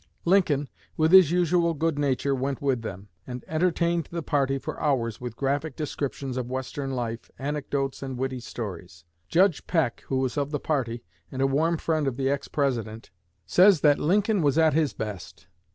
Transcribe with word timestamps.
Lincoln, 0.25 0.67
with 0.97 1.11
his 1.11 1.29
usual 1.29 1.75
good 1.75 1.99
nature, 1.99 2.33
went 2.33 2.59
with 2.59 2.81
them, 2.81 3.09
and 3.27 3.45
entertained 3.47 4.09
the 4.11 4.23
party 4.23 4.57
for 4.57 4.81
hours 4.81 5.21
with 5.21 5.35
graphic 5.35 5.75
descriptions 5.75 6.37
of 6.37 6.49
Western 6.49 6.89
life, 6.89 7.29
anecdotes 7.37 8.01
and 8.01 8.17
witty 8.17 8.39
stories. 8.39 9.05
Judge 9.29 9.67
Peck, 9.67 10.01
who 10.07 10.17
was 10.17 10.39
of 10.39 10.49
the 10.49 10.59
party, 10.59 11.03
and 11.31 11.39
a 11.39 11.45
warm 11.45 11.77
friend 11.77 12.07
of 12.07 12.17
the 12.17 12.31
ex 12.31 12.47
President, 12.47 13.11
says 13.45 13.81
that 13.81 13.99
Lincoln 13.99 14.41
was 14.41 14.57
at 14.57 14.73
his 14.73 14.91
best. 14.93 15.45